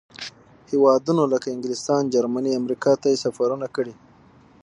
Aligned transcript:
هېوادونو 0.71 1.23
لکه 1.33 1.47
انګلستان، 1.51 2.03
جرمني، 2.13 2.51
امریکا 2.61 2.93
ته 3.01 3.09
سفرونه 3.23 3.67
کړي. 3.75 3.93